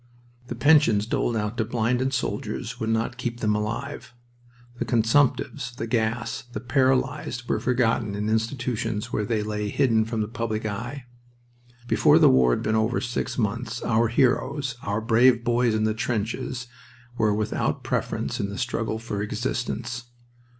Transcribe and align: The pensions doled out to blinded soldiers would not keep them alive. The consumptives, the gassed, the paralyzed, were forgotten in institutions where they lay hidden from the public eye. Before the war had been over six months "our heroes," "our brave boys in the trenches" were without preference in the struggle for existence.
The 0.47 0.55
pensions 0.55 1.05
doled 1.05 1.35
out 1.37 1.57
to 1.57 1.63
blinded 1.63 2.11
soldiers 2.11 2.79
would 2.79 2.89
not 2.89 3.19
keep 3.19 3.39
them 3.39 3.53
alive. 3.53 4.15
The 4.79 4.83
consumptives, 4.83 5.75
the 5.75 5.85
gassed, 5.85 6.53
the 6.53 6.59
paralyzed, 6.59 7.47
were 7.47 7.59
forgotten 7.59 8.15
in 8.15 8.27
institutions 8.27 9.13
where 9.13 9.25
they 9.25 9.43
lay 9.43 9.69
hidden 9.69 10.05
from 10.05 10.21
the 10.21 10.27
public 10.27 10.65
eye. 10.65 11.05
Before 11.87 12.17
the 12.17 12.29
war 12.31 12.49
had 12.51 12.63
been 12.63 12.73
over 12.73 12.99
six 12.99 13.37
months 13.37 13.79
"our 13.83 14.07
heroes," 14.07 14.73
"our 14.81 15.01
brave 15.01 15.43
boys 15.43 15.75
in 15.75 15.83
the 15.83 15.93
trenches" 15.93 16.65
were 17.15 17.31
without 17.35 17.83
preference 17.83 18.39
in 18.39 18.49
the 18.49 18.57
struggle 18.57 18.97
for 18.97 19.21
existence. 19.21 20.05